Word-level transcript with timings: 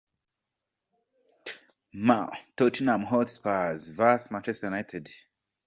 Mar, 1.93 2.35
Tottenham 2.55 3.03
Hotspur 3.03 3.77
vs 3.77 4.31
Manchester 4.31 4.65
United. 4.65 5.11